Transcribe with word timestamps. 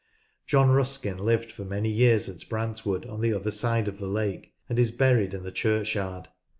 John 0.47 0.71
Ruskin 0.71 1.19
lived 1.19 1.51
for 1.51 1.63
many 1.63 1.91
years 1.91 2.27
at 2.27 2.49
Brantwood, 2.49 3.05
on 3.05 3.21
the 3.21 3.31
other 3.33 3.51
side 3.51 3.87
of 3.87 3.99
the 3.99 4.07
lake, 4.07 4.51
and 4.67 4.79
is 4.79 4.91
buried 4.91 5.35
in 5.35 5.43
the 5.43 5.51
churchyard. 5.51 6.27